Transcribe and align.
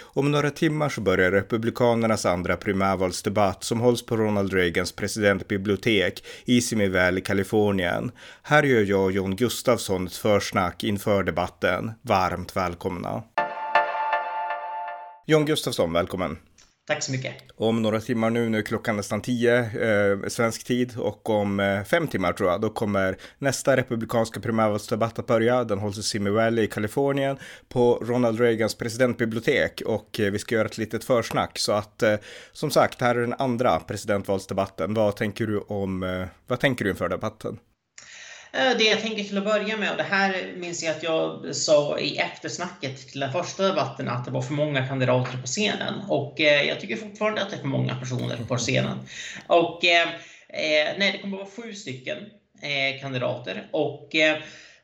Om 0.00 0.30
några 0.30 0.50
timmar 0.50 0.88
så 0.88 1.00
börjar 1.00 1.30
Republikanernas 1.30 2.26
andra 2.26 2.56
primärvalsdebatt 2.56 3.64
som 3.64 3.80
hålls 3.80 4.06
på 4.06 4.16
Ronald 4.16 4.52
Reagans 4.52 4.92
presidentbibliotek 4.92 6.24
i 6.44 6.60
Simi 6.60 6.88
Valley, 6.88 7.20
Kalifornien. 7.20 8.10
Här 8.42 8.62
gör 8.62 8.82
jag 8.82 9.04
och 9.04 9.12
John 9.12 9.36
Gustafsson 9.36 10.06
ett 10.06 10.16
försnack 10.16 10.84
inför 10.84 11.22
debatten. 11.22 11.92
Varmt 12.02 12.56
välkomna! 12.56 13.22
John 15.26 15.44
Gustafsson, 15.44 15.92
välkommen! 15.92 16.38
Tack 16.86 17.02
så 17.02 17.12
mycket. 17.12 17.34
Om 17.56 17.82
några 17.82 18.00
timmar 18.00 18.30
nu, 18.30 18.48
nu 18.48 18.58
är 18.58 18.62
klockan 18.62 18.96
nästan 18.96 19.20
tio 19.20 19.58
eh, 19.58 20.28
svensk 20.28 20.64
tid 20.64 20.98
och 20.98 21.30
om 21.30 21.60
eh, 21.60 21.82
fem 21.84 22.08
timmar 22.08 22.32
tror 22.32 22.50
jag, 22.50 22.60
då 22.60 22.70
kommer 22.70 23.16
nästa 23.38 23.76
republikanska 23.76 24.40
primärvalsdebatt 24.40 25.18
att 25.18 25.26
börja. 25.26 25.64
Den 25.64 25.78
hålls 25.78 25.98
i 25.98 26.02
Simi 26.02 26.30
Valley 26.30 26.64
i 26.64 26.68
Kalifornien 26.68 27.38
på 27.68 27.94
Ronald 27.94 28.40
Reagans 28.40 28.74
presidentbibliotek 28.74 29.82
och 29.86 30.20
eh, 30.20 30.30
vi 30.30 30.38
ska 30.38 30.54
göra 30.54 30.66
ett 30.68 30.78
litet 30.78 31.04
försnack. 31.04 31.58
Så 31.58 31.72
att 31.72 32.02
eh, 32.02 32.14
som 32.52 32.70
sagt, 32.70 32.98
det 32.98 33.04
här 33.04 33.14
är 33.14 33.20
den 33.20 33.34
andra 33.38 33.80
presidentvalsdebatten. 33.80 34.94
Vad 34.94 35.16
tänker 35.16 35.46
du 35.46 35.58
om, 35.58 36.02
eh, 36.02 36.26
vad 36.46 36.60
tänker 36.60 36.84
du 36.84 36.90
inför 36.90 37.08
debatten? 37.08 37.58
Eh, 38.54 38.78
det 38.78 38.84
jag 38.84 39.00
tänker 39.00 39.24
till 39.24 39.38
att 39.38 39.44
börja 39.44 39.76
med, 39.76 39.90
och 39.90 39.96
det 39.96 40.02
här 40.02 40.52
minns 40.56 40.82
jag 40.82 40.96
att 40.96 41.02
jag 41.02 41.54
sa 41.56 41.98
i 41.98 42.16
eftersnacket 42.16 43.08
till 43.08 43.20
den 43.20 43.32
första 43.32 43.68
debatten, 43.68 44.08
att 44.08 44.24
det 44.24 44.30
var 44.30 44.42
för 44.42 44.54
många 44.54 44.86
kandidater 44.86 45.38
på 45.38 45.46
scenen. 45.46 45.94
Och 46.08 46.40
eh, 46.40 46.62
jag 46.62 46.80
tycker 46.80 46.96
fortfarande 46.96 47.42
att 47.42 47.50
det 47.50 47.56
är 47.56 47.60
för 47.60 47.68
många 47.68 47.94
personer 47.94 48.36
på 48.48 48.56
scenen. 48.56 48.98
Och 49.46 49.84
eh, 49.84 50.08
nej, 50.98 51.12
det 51.12 51.18
kommer 51.18 51.42
att 51.42 51.58
vara 51.58 51.66
sju 51.66 51.74
stycken 51.74 52.18
kandidater. 53.00 53.68
Och 53.70 54.14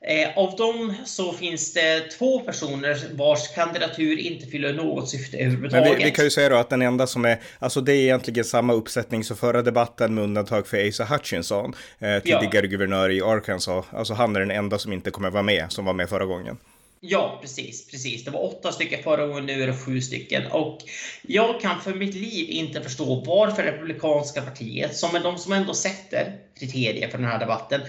eh, 0.06 0.38
av 0.38 0.56
dem 0.56 0.94
så 1.04 1.32
finns 1.32 1.72
det 1.72 2.00
två 2.00 2.41
personer 2.41 2.98
vars 3.12 3.48
kandidatur 3.54 4.18
inte 4.18 4.46
fyller 4.46 4.72
något 4.72 5.08
syfte 5.08 5.36
överhuvudtaget. 5.36 5.88
Men 5.88 5.98
vi, 5.98 6.04
vi 6.04 6.10
kan 6.10 6.24
ju 6.24 6.30
säga 6.30 6.48
då 6.48 6.56
att 6.56 6.70
den 6.70 6.82
enda 6.82 7.06
som 7.06 7.24
är, 7.24 7.41
alltså 7.58 7.80
det 7.80 7.92
är 7.92 8.02
egentligen 8.02 8.44
samma 8.44 8.72
uppsättning 8.72 9.24
som 9.24 9.36
förra 9.36 9.62
debatten 9.62 10.14
med 10.14 10.24
undantag 10.24 10.66
för 10.66 10.88
Asa 10.88 11.04
Hutchinson, 11.04 11.74
eh, 11.98 12.22
tidigare 12.22 12.48
ja. 12.52 12.70
guvernör 12.70 13.10
i 13.10 13.22
Arkansas. 13.22 13.84
Alltså 13.91 14.14
han 14.14 14.36
är 14.36 14.41
den 14.41 14.50
enda 14.50 14.78
som 14.78 14.92
inte 14.92 15.10
kommer 15.10 15.30
vara 15.30 15.42
med, 15.42 15.72
som 15.72 15.84
var 15.84 15.92
med 15.92 16.08
förra 16.08 16.24
gången. 16.24 16.58
Ja, 17.00 17.38
precis, 17.41 17.91
precis. 17.91 18.24
Det 18.24 18.30
var 18.30 18.44
åtta 18.44 18.72
stycken 18.72 19.02
förra 19.02 19.26
gången, 19.26 19.46
nu 19.46 19.62
är 19.62 19.66
det 19.66 19.76
sju 19.76 20.00
stycken. 20.00 20.46
Och 20.46 20.78
jag 21.22 21.60
kan 21.60 21.80
för 21.80 21.94
mitt 21.94 22.14
liv 22.14 22.50
inte 22.50 22.82
förstå 22.82 23.24
varför 23.26 23.62
Republikanska 23.62 24.42
partiet, 24.42 24.96
som 24.96 25.16
är 25.16 25.20
de 25.20 25.38
som 25.38 25.52
ändå 25.52 25.74
sätter 25.74 26.32
kriterier 26.58 27.08
för 27.08 27.19
den 27.19 27.26
här 27.26 27.38
debatten, 27.38 27.80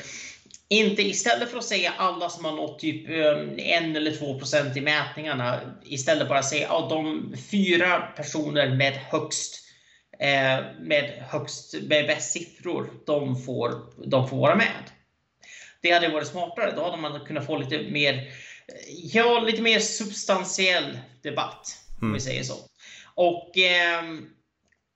inte 0.70 1.02
istället 1.02 1.50
för 1.50 1.58
att 1.58 1.64
säga 1.64 1.94
alla 1.98 2.30
som 2.30 2.46
har 2.46 2.52
nått 2.52 2.80
typ 2.80 3.10
eh, 3.10 3.76
en 3.76 3.96
eller 3.96 4.16
två 4.16 4.40
procent 4.40 4.78
i 4.78 4.82
mätningarna, 4.82 5.60
istället 5.84 6.30
bara 6.30 6.44
säga 6.44 6.68
ja, 6.70 6.88
de 6.90 7.34
fyra 7.52 8.00
personer 8.00 8.76
med 8.76 8.94
högst 8.94 9.70
eh, 10.20 10.66
med 10.80 11.26
högst 11.30 11.74
med 11.74 12.08
bäst 12.08 12.32
siffror, 12.32 12.90
de 13.06 13.44
får, 13.44 13.72
de 14.06 14.30
får 14.30 14.38
vara 14.38 14.56
med. 14.56 14.84
Det 15.82 15.92
hade 15.92 16.08
varit 16.08 16.28
smartare. 16.28 16.74
Då 16.76 16.84
hade 16.84 16.98
man 16.98 17.26
kunnat 17.26 17.46
få 17.46 17.58
lite 17.58 17.82
mer, 17.82 18.28
ja, 18.88 19.40
lite 19.40 19.62
mer 19.62 19.80
substantiell 19.80 21.00
debatt, 21.22 21.78
om 22.02 22.08
mm. 22.08 22.14
vi 22.14 22.20
säger 22.20 22.44
så. 22.44 22.56
Och 23.16 23.58
eh, 23.58 24.04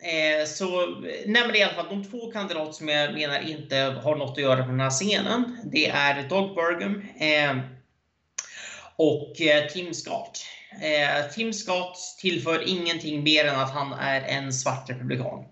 Eh, 0.03 0.45
så 0.45 0.85
nämner 1.25 1.55
i 1.55 1.63
alla 1.63 1.73
fall 1.73 1.89
de 1.89 2.03
två 2.03 2.31
kandidater 2.31 2.71
som 2.71 2.89
jag 2.89 3.13
menar 3.13 3.49
inte 3.49 3.75
har 3.77 4.15
något 4.15 4.31
att 4.31 4.43
göra 4.43 4.63
på 4.63 4.69
den 4.69 4.79
här 4.79 4.89
scenen. 4.89 5.57
Det 5.71 5.89
är 5.89 6.29
Doug 6.29 6.55
Burgum 6.55 7.05
eh, 7.19 7.57
och 8.95 9.41
eh, 9.41 9.67
Tim 9.67 9.93
Scott. 9.93 10.45
Tim 11.35 11.53
Scott 11.53 11.97
tillför 12.19 12.69
ingenting 12.69 13.23
mer 13.23 13.45
än 13.45 13.59
att 13.59 13.73
han 13.73 13.93
är 13.93 14.21
en 14.21 14.53
svart 14.53 14.89
republikan. 14.89 15.45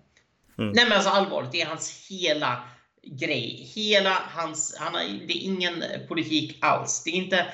Mm. 0.58 0.72
Nej 0.72 0.84
men 0.84 0.92
alltså 0.92 1.10
allvarligt, 1.10 1.52
det 1.52 1.60
är 1.60 1.66
hans 1.66 2.06
hela 2.10 2.62
grej. 3.02 3.72
Hela 3.74 4.22
hans, 4.34 4.76
han 4.78 4.94
har, 4.94 5.00
det 5.00 5.32
är 5.32 5.44
ingen 5.44 5.84
politik 6.08 6.58
alls. 6.60 7.02
Det 7.04 7.10
är 7.10 7.14
inte 7.14 7.46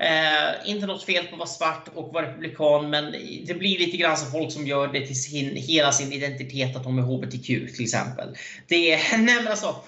Eh, 0.00 0.70
inte 0.70 0.86
något 0.86 1.04
fel 1.04 1.24
på 1.26 1.32
att 1.32 1.38
vara 1.38 1.48
svart 1.48 1.88
och 1.94 2.12
vara 2.12 2.26
republikan, 2.26 2.90
men 2.90 3.12
det 3.46 3.54
blir 3.54 3.78
lite 3.78 3.96
grann 3.96 4.16
som 4.16 4.30
folk 4.30 4.52
som 4.52 4.66
gör 4.66 4.88
det 4.88 5.06
till 5.06 5.22
sin, 5.22 5.56
hela 5.56 5.92
sin 5.92 6.12
identitet 6.12 6.76
att 6.76 6.84
de 6.84 6.98
är 6.98 7.02
HBTQ 7.02 7.46
till 7.46 7.84
exempel. 7.84 8.36
Det 8.68 8.92
är, 8.92 9.18
nej 9.18 9.36
men 9.36 9.48
alltså, 9.48 9.84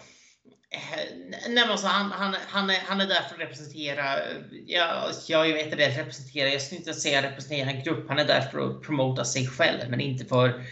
eh, 0.71 1.49
Nej, 1.49 1.65
alltså, 1.65 1.87
han, 1.87 2.11
han, 2.11 2.37
han, 2.49 2.71
är, 2.71 2.79
han 2.87 3.01
är 3.01 3.07
där 3.07 3.23
för 3.23 3.35
att 3.35 3.41
representera, 3.41 4.19
ja, 4.67 5.11
jag 5.29 5.49
vet 5.49 5.65
inte, 5.65 5.77
representera, 5.77 6.49
jag 6.49 6.63
skulle 6.63 6.79
inte 6.79 6.95
säga 6.95 7.23
representera 7.23 7.71
en 7.71 7.83
grupp, 7.83 8.09
han 8.09 8.19
är 8.19 8.25
där 8.25 8.41
för 8.41 8.71
att 8.71 8.83
promota 8.83 9.25
sig 9.25 9.47
själv, 9.47 9.91
men 9.91 10.01
inte 10.01 10.25
för 10.25 10.65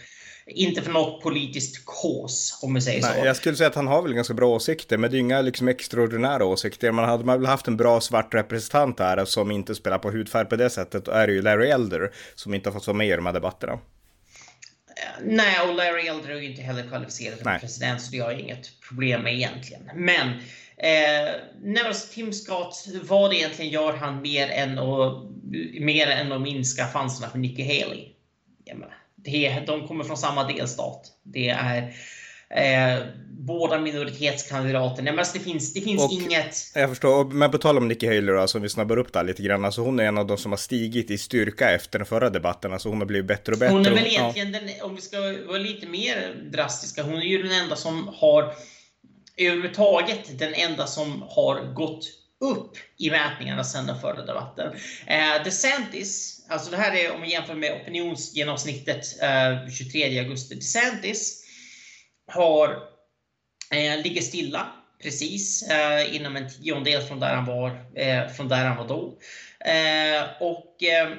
inte 0.45 0.81
för 0.81 0.91
något 0.91 1.23
politiskt 1.23 1.85
kås, 1.85 2.59
om 2.61 2.73
vi 2.73 2.81
säger 2.81 3.01
Nej, 3.01 3.19
så. 3.19 3.25
Jag 3.25 3.35
skulle 3.35 3.55
säga 3.55 3.69
att 3.69 3.75
han 3.75 3.87
har 3.87 4.01
väl 4.01 4.13
ganska 4.13 4.33
bra 4.33 4.55
åsikter, 4.55 4.97
men 4.97 5.11
det 5.11 5.17
är 5.17 5.19
inga 5.19 5.41
liksom 5.41 5.67
extraordinära 5.67 6.45
åsikter. 6.45 6.91
Man 6.91 7.05
hade 7.05 7.23
man 7.23 7.39
väl 7.39 7.49
haft 7.49 7.67
en 7.67 7.77
bra 7.77 8.01
svart 8.01 8.33
representant 8.33 8.99
här 8.99 9.25
som 9.25 9.51
inte 9.51 9.75
spelar 9.75 9.97
på 9.97 10.11
hudfärg 10.11 10.45
på 10.45 10.55
det 10.55 10.69
sättet, 10.69 11.07
är 11.07 11.27
det 11.27 11.33
ju 11.33 11.41
Larry 11.41 11.69
Elder 11.69 12.11
som 12.35 12.53
inte 12.53 12.69
har 12.69 12.73
fått 12.73 12.87
vara 12.87 12.97
med 12.97 13.07
i 13.07 13.15
de 13.15 13.25
här 13.25 13.33
debatterna. 13.33 13.79
Nej, 15.21 15.69
och 15.69 15.75
Larry 15.75 16.07
Elder 16.07 16.29
är 16.29 16.35
ju 16.35 16.49
inte 16.49 16.61
heller 16.61 16.87
kvalificerad 16.87 17.39
för 17.39 17.59
president, 17.59 18.01
så 18.01 18.11
det 18.11 18.19
har 18.19 18.31
jag 18.31 18.39
inget 18.39 18.81
problem 18.89 19.21
med 19.21 19.33
egentligen. 19.33 19.89
Men 19.95 20.27
eh, 20.77 21.33
Nevers 21.61 22.09
Tim 22.09 22.33
Scott, 22.33 22.85
vad 23.03 23.33
egentligen 23.33 23.71
gör 23.71 23.93
han 23.93 24.21
mer 24.21 24.47
än 24.47 24.79
att, 24.79 25.23
mer 25.79 26.07
än 26.07 26.31
att 26.31 26.41
minska 26.41 26.87
chanserna 26.87 27.29
för 27.29 27.37
Nikki 27.37 27.63
Haley? 27.63 28.07
Jag 28.63 28.77
menar, 28.77 29.00
det, 29.23 29.63
de 29.67 29.87
kommer 29.87 30.03
från 30.03 30.17
samma 30.17 30.47
delstat. 30.47 31.11
Det 31.23 31.49
är 31.49 31.93
eh, 32.55 32.99
båda 33.29 33.79
minoritetskandidater. 33.79 35.03
Nej, 35.03 35.13
men 35.13 35.19
alltså 35.19 35.37
det 35.37 35.43
finns, 35.43 35.73
det 35.73 35.81
finns 35.81 36.03
och, 36.03 36.11
inget... 36.11 36.71
Jag 36.75 36.89
förstår, 36.89 37.25
men 37.25 37.51
på 37.51 37.57
tal 37.57 37.77
om 37.77 37.87
Nikki 37.87 38.05
Haley 38.05 38.21
då, 38.21 38.39
alltså 38.39 38.57
om 38.57 38.61
vi 38.61 38.69
snabbar 38.69 38.97
upp 38.97 39.13
där 39.13 39.23
lite 39.23 39.43
grann. 39.43 39.65
Alltså 39.65 39.81
hon 39.81 39.99
är 39.99 40.03
en 40.03 40.17
av 40.17 40.27
de 40.27 40.37
som 40.37 40.51
har 40.51 40.57
stigit 40.57 41.11
i 41.11 41.17
styrka 41.17 41.71
efter 41.71 41.99
den 41.99 42.05
förra 42.05 42.29
debatten. 42.29 42.73
Alltså 42.73 42.89
hon 42.89 42.97
har 42.97 43.05
blivit 43.05 43.27
bättre 43.27 43.53
och 43.53 43.59
bättre. 43.59 43.73
Hon 43.73 43.85
är 43.85 43.91
väl 43.91 44.03
och, 44.03 44.07
egentligen, 44.07 44.53
ja. 44.53 44.59
den, 44.59 44.69
om 44.89 44.95
vi 44.95 45.01
ska 45.01 45.17
vara 45.47 45.57
lite 45.57 45.87
mer 45.87 46.35
drastiska, 46.51 47.03
hon 47.03 47.15
är 47.15 47.25
ju 47.25 47.43
den 47.43 47.51
enda 47.51 47.75
som 47.75 48.09
har 48.15 48.53
överhuvudtaget 49.37 50.39
den 50.39 50.53
enda 50.53 50.87
som 50.87 51.23
har 51.29 51.73
gått 51.73 52.20
upp 52.41 52.77
i 52.97 53.09
mätningarna 53.09 53.63
sedan 53.63 53.87
den 53.87 54.01
förra 54.01 54.25
debatten. 54.25 54.73
Eh, 55.07 55.43
DeSantis, 55.43 56.45
alltså 56.49 56.71
det 56.71 56.77
här 56.77 56.95
är 56.95 57.13
om 57.13 57.21
vi 57.21 57.31
jämför 57.31 57.55
med 57.55 57.81
opinionsgenomsnittet 57.81 59.21
eh, 59.21 59.69
23 59.69 60.19
augusti. 60.19 60.55
DeSantis 60.55 61.45
har, 62.27 62.69
eh, 63.71 64.03
ligger 64.03 64.21
stilla 64.21 64.71
precis 65.03 65.69
eh, 65.69 66.15
inom 66.15 66.35
en 66.35 66.49
tiondel 66.49 67.01
från 67.01 67.19
där 67.19 67.35
han 67.35 67.45
var, 67.45 67.85
eh, 67.95 68.27
från 68.27 68.47
där 68.47 68.65
han 68.65 68.77
var 68.77 68.87
då. 68.87 69.17
Eh, 69.65 70.23
och 70.39 70.83
eh, 70.83 71.11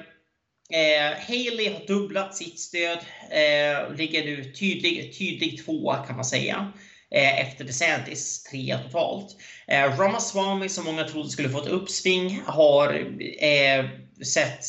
eh 0.69 1.13
Haley 1.27 1.73
har 1.73 1.87
dubblat 1.87 2.35
sitt 2.35 2.59
stöd, 2.59 2.99
eh, 3.29 3.95
ligger 3.95 4.25
nu 4.25 4.53
tydlig, 4.53 5.17
tydlig 5.17 5.65
tvåa 5.65 6.05
kan 6.05 6.15
man 6.15 6.25
säga. 6.25 6.71
Eh, 7.13 7.41
efter 7.41 7.65
DeSantis, 7.65 8.43
trea 8.43 8.77
totalt. 8.77 9.37
Eh, 9.67 9.99
Ramaswamy, 9.99 10.69
som 10.69 10.85
många 10.85 11.03
trodde 11.03 11.29
skulle 11.29 11.49
få 11.49 11.61
ett 11.61 11.67
uppsving, 11.67 12.41
har 12.45 12.93
eh, 13.39 13.85
sett 14.23 14.63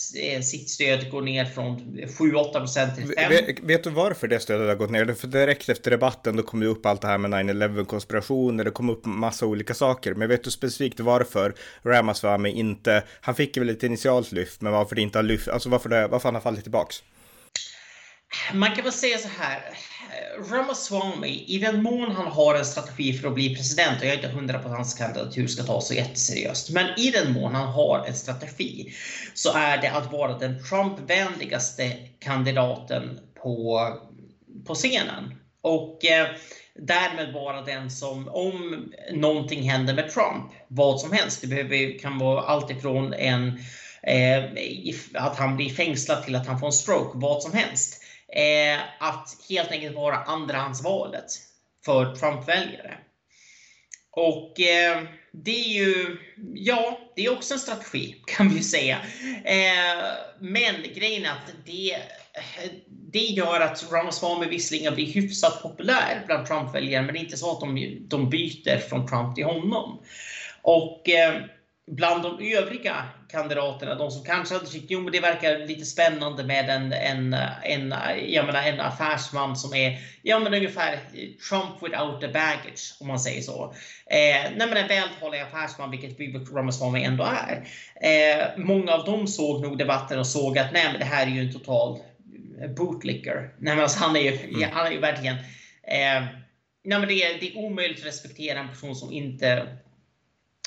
sitt 0.44 0.70
stöd 0.70 1.10
gå 1.10 1.20
ner 1.20 1.44
från 1.44 1.76
7-8% 2.18 2.94
till 2.94 3.04
5%. 3.04 3.28
Vet, 3.28 3.60
vet, 3.60 3.84
du 3.84 3.90
varför 3.90 4.28
det 4.28 4.40
stödet 4.40 4.68
har 4.68 4.74
gått 4.74 4.90
ner? 4.90 5.14
För 5.14 5.26
direkt 5.26 5.68
efter 5.68 5.90
debatten 5.90 6.36
då 6.36 6.42
kom 6.42 6.60
det 6.60 6.66
upp 6.66 6.86
allt 6.86 7.00
det 7.00 7.08
här 7.08 7.18
med 7.18 7.30
9-11 7.30 7.84
konspirationer, 7.84 8.64
det 8.64 8.70
kom 8.70 8.90
upp 8.90 9.04
massa 9.04 9.46
olika 9.46 9.74
saker. 9.74 10.14
Men 10.14 10.28
vet 10.28 10.44
du 10.44 10.50
specifikt 10.50 11.00
varför 11.00 11.54
Ramaswamy 11.82 12.50
inte, 12.50 13.02
han 13.20 13.34
fick 13.34 13.56
väl 13.56 13.70
ett 13.70 13.82
initialt 13.82 14.32
lyft, 14.32 14.60
men 14.60 14.72
varför 14.72 14.94
det 14.96 15.02
inte 15.02 15.18
har 15.18 15.22
lyft, 15.22 15.48
alltså 15.48 15.68
varför, 15.68 15.88
det, 15.88 16.08
varför 16.08 16.28
han 16.28 16.34
har 16.34 16.42
fallit 16.42 16.62
tillbaks? 16.62 17.02
Man 18.52 18.74
kan 18.74 18.84
väl 18.84 18.92
säga 18.92 19.18
så 19.18 19.28
här. 19.28 19.56
Eh, 19.56 20.50
Ramaswamy, 20.50 21.44
i 21.46 21.58
den 21.58 21.82
mån 21.82 22.10
han 22.10 22.26
har 22.26 22.54
en 22.54 22.64
strategi 22.64 23.12
för 23.12 23.28
att 23.28 23.34
bli 23.34 23.56
president, 23.56 24.00
och 24.00 24.06
jag 24.06 24.12
är 24.12 24.16
inte 24.16 24.28
hundra 24.28 24.58
på 24.58 24.68
att 24.68 24.74
hans 24.74 24.94
kandidatur 24.94 25.46
ska 25.46 25.62
tas 25.62 25.88
så 25.88 25.94
jätteseriöst, 25.94 26.70
men 26.70 26.98
i 26.98 27.10
den 27.10 27.32
mån 27.32 27.54
han 27.54 27.68
har 27.68 28.04
en 28.08 28.14
strategi 28.14 28.94
så 29.34 29.52
är 29.52 29.78
det 29.78 29.90
att 29.90 30.12
vara 30.12 30.38
den 30.38 30.64
Trump-vänligaste 30.64 31.92
kandidaten 32.20 33.20
på, 33.42 33.88
på 34.66 34.74
scenen. 34.74 35.34
Och 35.62 36.04
eh, 36.04 36.26
därmed 36.78 37.32
vara 37.32 37.62
den 37.62 37.90
som, 37.90 38.28
om 38.28 38.84
någonting 39.12 39.70
händer 39.70 39.94
med 39.94 40.10
Trump, 40.12 40.52
vad 40.68 41.00
som 41.00 41.12
helst, 41.12 41.40
det 41.40 41.46
behöver, 41.46 41.98
kan 41.98 42.18
vara 42.18 42.40
allt 42.40 42.70
ifrån 42.70 43.14
en 43.14 43.58
eh, 44.02 44.44
att 45.14 45.38
han 45.38 45.56
blir 45.56 45.70
fängslad 45.70 46.24
till 46.24 46.36
att 46.36 46.46
han 46.46 46.60
får 46.60 46.66
en 46.66 46.72
stroke, 46.72 47.18
vad 47.18 47.42
som 47.42 47.52
helst. 47.52 48.03
Eh, 48.28 48.80
att 49.00 49.36
helt 49.48 49.70
enkelt 49.70 49.96
vara 49.96 50.16
andrahandsvalet 50.16 51.26
för 51.84 52.14
Trump-väljare. 52.14 52.98
Och 54.10 54.60
eh, 54.60 55.02
det 55.32 55.50
är 55.50 55.68
ju, 55.68 56.16
ja, 56.54 56.98
det 57.16 57.24
är 57.24 57.32
också 57.32 57.54
en 57.54 57.60
strategi 57.60 58.16
kan 58.26 58.48
vi 58.48 58.56
ju 58.56 58.62
säga. 58.62 58.98
Eh, 59.44 60.04
men 60.40 60.74
grejen 60.94 61.24
är 61.24 61.30
att 61.30 61.52
det, 61.66 61.96
det 63.12 63.18
gör 63.18 63.60
att 63.60 63.92
Ramaswamy 63.92 64.46
visserligen 64.46 64.94
blir 64.94 65.12
hyfsat 65.12 65.62
populär 65.62 66.22
bland 66.26 66.46
Trump-väljare, 66.46 67.02
men 67.02 67.14
det 67.14 67.20
är 67.20 67.24
inte 67.24 67.36
så 67.36 67.52
att 67.52 67.60
de, 67.60 67.98
de 68.08 68.30
byter 68.30 68.78
från 68.78 69.08
Trump 69.08 69.34
till 69.34 69.44
honom. 69.44 70.02
Och 70.62 71.08
eh, 71.08 71.42
bland 71.90 72.22
de 72.22 72.54
övriga 72.56 73.04
kandidaterna, 73.34 73.94
de 73.94 74.10
som 74.10 74.24
kanske 74.24 74.54
hade 74.54 74.66
tyckt 74.66 74.90
jo, 74.90 75.10
det 75.10 75.20
verkar 75.20 75.58
lite 75.58 75.84
spännande 75.84 76.44
med 76.44 76.70
en, 76.70 76.92
en, 76.92 77.32
en, 77.62 77.94
jag 78.28 78.46
menar, 78.46 78.62
en 78.62 78.80
affärsman 78.80 79.56
som 79.56 79.74
är 79.74 79.98
ja, 80.22 80.38
men 80.38 80.54
ungefär 80.54 80.98
Trump 81.48 81.82
without 81.82 82.20
the 82.20 82.28
baggage, 82.28 82.96
om 83.00 83.06
man 83.08 83.20
säger 83.20 83.42
så. 83.42 83.64
Eh, 84.06 84.50
nej, 84.56 84.68
men 84.68 84.76
en 84.76 84.88
vältalig 84.88 85.40
affärsman, 85.40 85.90
vilket 85.90 86.20
Vivek 86.20 86.48
Ramaswamy 86.52 87.02
ändå 87.02 87.24
är. 87.24 87.68
Eh, 88.00 88.46
många 88.56 88.92
av 88.92 89.04
dem 89.04 89.26
såg 89.26 89.62
nog 89.62 89.78
debatten 89.78 90.18
och 90.18 90.26
såg 90.26 90.58
att 90.58 90.72
nej, 90.72 90.84
men 90.90 90.98
det 90.98 91.06
här 91.06 91.26
är 91.26 91.30
ju 91.30 91.40
en 91.40 91.52
total 91.52 91.98
bootlicker. 92.76 93.54
Nej, 93.58 93.74
men 93.74 93.82
alltså, 93.82 94.04
han, 94.04 94.16
är 94.16 94.20
ju, 94.20 94.38
mm. 94.38 94.70
han 94.72 94.86
är 94.86 94.90
ju 94.90 95.00
verkligen... 95.00 95.36
Eh, 95.82 96.24
nej, 96.84 96.98
men 96.98 97.08
det, 97.08 97.14
är, 97.14 97.40
det 97.40 97.52
är 97.52 97.58
omöjligt 97.58 97.98
att 97.98 98.06
respektera 98.06 98.58
en 98.58 98.68
person 98.68 98.94
som 98.94 99.12
inte 99.12 99.66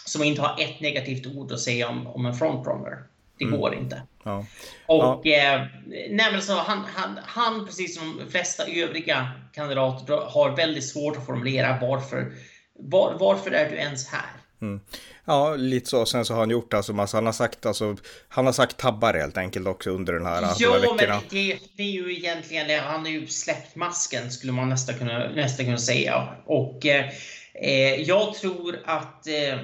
som 0.08 0.24
inte 0.24 0.42
har 0.42 0.62
ett 0.62 0.80
negativt 0.80 1.28
ord 1.28 1.52
att 1.52 1.60
säga 1.60 1.90
om, 1.90 2.08
om 2.08 2.26
en 2.26 2.34
frontrunner. 2.34 3.04
Det 3.38 3.46
mm. 3.46 3.60
går 3.60 3.76
inte. 3.76 4.02
Ja. 4.24 4.46
Och 4.86 5.22
ja. 5.24 5.56
Eh, 5.56 5.62
nej, 6.10 6.42
så 6.42 6.54
han, 6.54 6.84
han, 6.96 7.20
han, 7.24 7.66
precis 7.66 7.98
som 7.98 8.18
de 8.18 8.32
flesta 8.32 8.64
övriga 8.66 9.32
kandidater, 9.54 10.14
har 10.14 10.56
väldigt 10.56 10.90
svårt 10.90 11.18
att 11.18 11.26
formulera 11.26 11.78
varför, 11.82 12.34
var, 12.80 13.18
varför 13.20 13.52
är 13.52 13.70
du 13.70 13.76
ens 13.76 14.08
här? 14.08 14.30
Mm. 14.62 14.80
Ja, 15.26 15.56
lite 15.56 15.90
så. 15.90 16.06
Sen 16.06 16.26
så 16.26 16.34
har 16.34 16.40
han 16.40 16.50
gjort 16.50 16.74
alltså 16.74 16.94
massa, 16.94 17.18
han 17.18 17.26
har 17.26 17.34
sagt 17.34 17.66
alltså, 17.66 17.96
han 18.28 18.46
har 18.46 18.54
sagt 18.54 18.78
tabbar 18.78 19.14
helt 19.14 19.38
enkelt 19.38 19.68
också 19.68 19.90
under 19.90 20.14
den 20.14 20.26
här 20.26 20.56
Ja, 20.60 20.78
men 20.98 21.08
det, 21.30 21.60
det, 21.78 21.84
är 21.84 21.92
ju 21.92 22.18
egentligen, 22.18 22.84
han 22.84 23.02
har 23.02 23.12
ju 23.12 23.28
släppt 23.28 23.76
masken 23.76 24.32
skulle 24.32 24.52
man 24.52 24.70
nästan 24.70 24.98
kunna, 24.98 25.30
nästan 25.30 25.66
kunna 25.66 25.78
säga. 25.78 26.28
Och 26.46 26.86
eh, 26.86 27.06
eh 27.54 28.02
jag 28.02 28.34
tror 28.34 28.80
att 28.86 29.28
Eh, 29.28 29.60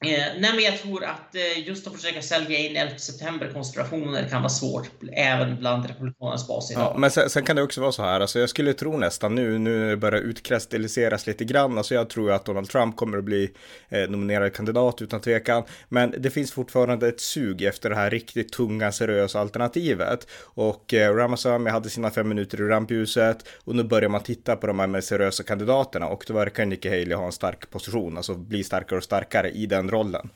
nej, 0.00 0.52
men 0.54 0.60
jag 0.60 0.78
tror 0.78 1.04
att 1.04 1.34
eh, 1.34 1.68
just 1.68 1.86
att 1.86 1.92
försöka 1.92 2.22
sälja 2.22 2.58
in 2.58 2.76
11 2.76 2.98
september-konstellationer 2.98 4.28
kan 4.28 4.42
vara 4.42 4.48
svårt 4.50 4.90
även 5.12 5.56
bland 5.56 5.86
republikanernas 5.86 6.48
bas 6.48 6.70
idag. 6.70 6.82
Ja, 6.82 6.98
men 6.98 7.10
sen, 7.10 7.30
sen, 7.30 7.44
kan 7.44 7.56
det 7.56 7.62
också 7.62 7.80
vara 7.80 7.92
så 7.92 8.02
här, 8.02 8.20
alltså 8.20 8.38
jag 8.38 8.48
skulle 8.48 8.74
tro 8.74 8.96
nästan 8.96 9.34
nu, 9.34 9.58
nu 9.58 9.78
när 9.78 9.88
det 9.90 9.96
börjar 9.96 10.20
utkristalliseras 10.20 11.26
lite 11.26 11.44
grann, 11.44 11.78
alltså 11.78 11.94
jag 11.94 12.10
tror 12.10 12.32
att 12.32 12.44
Donald 12.44 12.68
Trump 12.68 12.96
kommer 12.96 13.18
att 13.18 13.24
bli 13.24 13.50
eh, 13.88 14.10
nominerad 14.10 14.52
kandidat 14.52 15.02
utan 15.02 15.20
tvekan, 15.20 15.62
men 15.88 16.14
det 16.18 16.30
finns 16.30 16.52
fortfarande 16.52 17.08
ett 17.08 17.20
sug 17.20 17.62
efter 17.62 17.90
det 17.90 17.96
här 17.96 18.10
riktigt 18.10 18.52
tunga, 18.52 18.92
seriösa 18.92 19.40
alternativet. 19.40 20.26
Och 20.42 20.94
eh, 20.94 21.14
Ramaswamy 21.14 21.70
hade 21.70 21.90
sina 21.90 22.10
fem 22.10 22.28
minuter 22.28 22.60
i 22.60 22.64
rampljuset 22.64 23.48
och 23.64 23.76
nu 23.76 23.82
börjar 23.82 24.08
man 24.08 24.22
titta 24.22 24.56
på 24.56 24.66
de 24.66 24.78
här 24.78 24.86
med 24.86 25.04
seriösa 25.04 25.42
kandidaterna 25.42 26.06
och 26.06 26.24
då 26.26 26.34
verkar 26.34 26.66
Nikki 26.66 26.88
Haley 26.88 27.14
ha 27.14 27.26
en 27.26 27.32
stark 27.32 27.70
position, 27.70 28.16
alltså 28.16 28.34
bli 28.34 28.64
starkare 28.64 28.96
och 28.96 29.04
starkare 29.04 29.50
i 29.50 29.66
den 29.66 29.87
rollen? 29.90 30.30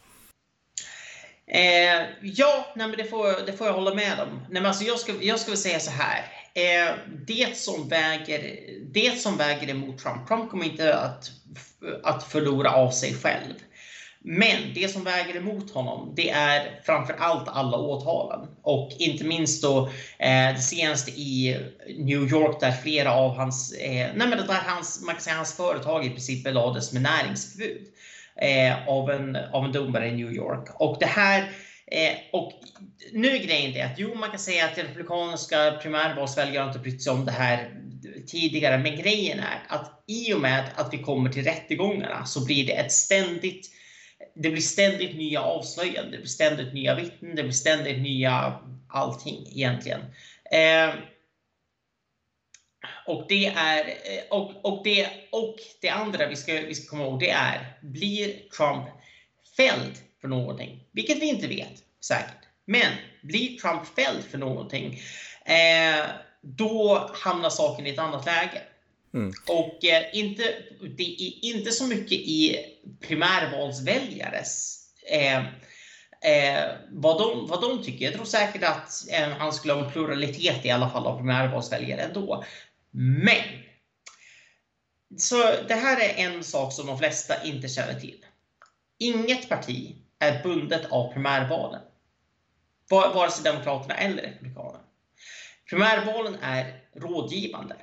Eh, 1.46 2.06
ja, 2.22 2.66
nej, 2.76 2.88
men 2.88 2.96
det, 2.96 3.04
får, 3.04 3.46
det 3.46 3.52
får 3.52 3.66
jag 3.66 3.74
hålla 3.74 3.94
med 3.94 4.20
om. 4.20 4.28
Nej, 4.28 4.62
men 4.62 4.66
alltså 4.66 4.84
jag, 4.84 4.98
ska, 4.98 5.12
jag 5.20 5.40
ska 5.40 5.50
väl 5.50 5.58
säga 5.58 5.80
så 5.80 5.90
här. 5.90 6.24
Eh, 6.54 6.94
det, 7.26 7.56
som 7.56 7.88
väger, 7.88 8.56
det 8.92 9.20
som 9.20 9.36
väger 9.36 9.70
emot 9.70 9.98
Trump, 9.98 10.28
Trump 10.28 10.50
kommer 10.50 10.64
inte 10.64 10.94
att, 10.98 11.30
att 12.02 12.24
förlora 12.24 12.70
av 12.70 12.90
sig 12.90 13.14
själv. 13.14 13.54
Men 14.24 14.74
det 14.74 14.88
som 14.88 15.04
väger 15.04 15.36
emot 15.36 15.70
honom, 15.70 16.12
det 16.16 16.30
är 16.30 16.80
framför 16.84 17.14
allt 17.18 17.48
alla 17.48 17.76
åtalen. 17.76 18.48
Och 18.62 18.92
inte 18.98 19.24
minst 19.24 19.62
då 19.62 19.86
eh, 20.18 20.54
det 20.54 20.62
senaste 20.62 21.10
i 21.10 21.60
New 21.98 22.28
York 22.28 22.60
där 22.60 22.72
flera 22.72 23.14
av 23.14 23.36
hans, 23.36 23.72
eh, 23.72 24.10
nej 24.14 24.28
men 24.28 24.30
där 24.30 24.62
hans, 24.66 25.02
man 25.06 25.14
kan 25.14 25.22
säga 25.22 25.36
hans 25.36 25.56
företag 25.56 26.06
i 26.06 26.10
princip 26.10 26.44
belades 26.44 26.92
med 26.92 27.02
näringsförbud 27.02 27.86
eh, 28.36 28.88
av, 28.88 29.10
en, 29.10 29.36
av 29.36 29.64
en 29.64 29.72
domare 29.72 30.08
i 30.08 30.12
New 30.12 30.32
York. 30.32 30.68
Och 30.74 30.96
det 31.00 31.06
här 31.06 31.50
eh, 31.86 32.16
och 32.32 32.52
nu 33.12 33.28
är 33.28 33.38
grejen 33.38 33.72
det 33.72 33.82
att 33.82 33.98
jo, 33.98 34.14
man 34.14 34.30
kan 34.30 34.38
säga 34.38 34.64
att 34.64 34.78
republikanska 34.78 35.78
primärvalsväljare 35.82 36.66
inte 36.66 36.78
brytt 36.78 37.02
sig 37.02 37.12
om 37.12 37.24
det 37.24 37.32
här 37.32 37.70
tidigare, 38.26 38.78
men 38.78 38.96
grejen 38.96 39.38
är 39.38 39.62
att 39.68 40.04
i 40.06 40.34
och 40.34 40.40
med 40.40 40.64
att 40.74 40.94
vi 40.94 40.98
kommer 40.98 41.30
till 41.30 41.44
rättegångarna 41.44 42.24
så 42.24 42.44
blir 42.44 42.66
det 42.66 42.72
ett 42.72 42.92
ständigt 42.92 43.70
det 44.34 44.50
blir 44.50 44.62
ständigt 44.62 45.16
nya 45.16 45.40
avslöjanden, 45.40 46.10
det 46.10 46.18
blir 46.18 46.26
ständigt 46.26 46.74
nya 46.74 46.94
vittnen, 46.94 47.36
det 47.36 47.42
blir 47.42 47.52
ständigt 47.52 48.02
nya 48.02 48.60
allting 48.88 49.46
egentligen. 49.46 50.00
Eh, 50.52 50.94
och 53.06 53.26
det 53.28 53.46
är 53.46 53.88
eh, 53.88 54.22
och, 54.30 54.64
och, 54.64 54.84
det, 54.84 55.08
och 55.30 55.56
det 55.80 55.88
andra 55.88 56.26
vi 56.26 56.36
ska, 56.36 56.52
vi 56.52 56.74
ska 56.74 56.90
komma 56.90 57.04
ihåg 57.04 57.20
det 57.20 57.30
är, 57.30 57.78
blir 57.82 58.26
Trump 58.56 58.86
fälld 59.56 59.98
för 60.20 60.28
någonting? 60.28 60.84
Vilket 60.92 61.18
vi 61.18 61.26
inte 61.26 61.46
vet 61.46 61.82
säkert. 62.04 62.42
Men 62.64 62.92
blir 63.22 63.58
Trump 63.58 63.86
fälld 63.86 64.24
för 64.24 64.38
någonting, 64.38 65.00
eh, 65.44 66.04
då 66.40 67.10
hamnar 67.14 67.50
saken 67.50 67.86
i 67.86 67.90
ett 67.90 67.98
annat 67.98 68.26
läge. 68.26 68.62
Mm. 69.14 69.32
Och 69.48 69.84
eh, 69.84 70.04
inte, 70.12 70.42
det 70.96 71.02
är 71.02 71.44
inte 71.44 71.70
så 71.70 71.86
mycket 71.86 72.12
i 72.12 72.56
primärvalsväljares 73.00 74.78
eh, 75.10 75.38
eh, 76.22 76.70
vad, 76.90 77.18
de, 77.18 77.46
vad 77.46 77.60
de 77.60 77.82
tycker. 77.82 78.04
Jag 78.04 78.14
tror 78.14 78.24
säkert 78.24 78.62
att 78.62 79.10
eh, 79.10 79.28
han 79.28 79.52
skulle 79.52 79.72
ha 79.72 79.84
en 79.84 79.92
pluralitet 79.92 80.64
i 80.64 80.70
alla 80.70 80.90
fall 80.90 81.06
av 81.06 81.16
primärvalsväljare 81.16 82.00
ändå. 82.00 82.44
Men! 82.92 83.44
Så 85.16 85.36
det 85.68 85.74
här 85.74 86.00
är 86.00 86.14
en 86.26 86.44
sak 86.44 86.72
som 86.72 86.86
de 86.86 86.98
flesta 86.98 87.44
inte 87.44 87.68
känner 87.68 88.00
till. 88.00 88.24
Inget 88.98 89.48
parti 89.48 89.96
är 90.18 90.42
bundet 90.42 90.86
av 90.90 91.12
primärvalen. 91.12 91.80
Vare 92.90 93.30
sig 93.30 93.44
Demokraterna 93.44 93.94
eller 93.94 94.22
Republikanerna. 94.22 94.80
Primärvalen 95.70 96.36
är 96.42 96.80
rådgivande. 96.94 97.76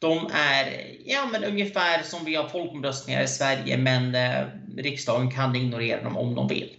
De 0.00 0.30
är 0.34 0.96
ja, 1.04 1.26
men 1.32 1.44
ungefär 1.44 2.02
som 2.02 2.24
vi 2.24 2.34
har 2.34 2.48
folkomröstningar 2.48 3.22
i 3.22 3.28
Sverige, 3.28 3.76
men 3.76 4.14
eh, 4.14 4.46
riksdagen 4.76 5.30
kan 5.30 5.56
ignorera 5.56 6.02
dem 6.02 6.16
om 6.16 6.34
de 6.34 6.48
vill. 6.48 6.76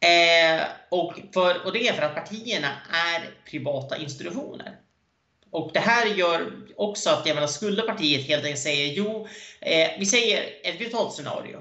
Eh, 0.00 0.62
och, 0.88 1.14
för, 1.34 1.66
och 1.66 1.72
det 1.72 1.88
är 1.88 1.92
för 1.92 2.02
att 2.02 2.14
partierna 2.14 2.68
är 2.90 3.50
privata 3.50 3.96
institutioner. 3.96 4.76
Och 5.52 5.70
det 5.74 5.80
här 5.80 6.06
gör 6.06 6.52
också 6.76 7.10
att, 7.10 7.26
jag 7.26 7.34
menar, 7.34 7.48
skulle 7.48 7.82
partiet 7.82 8.26
helt 8.26 8.44
enkelt 8.44 8.60
säga 8.60 8.92
jo, 8.92 9.28
eh, 9.60 9.90
vi 9.98 10.06
säger 10.06 10.50
ett 10.64 10.78
brutalt 10.78 11.14
scenario. 11.14 11.60